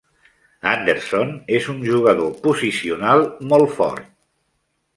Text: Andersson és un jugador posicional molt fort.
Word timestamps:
Andersson 0.69 1.33
és 1.59 1.67
un 1.75 1.83
jugador 1.89 2.33
posicional 2.47 3.25
molt 3.53 3.79
fort. 3.79 4.13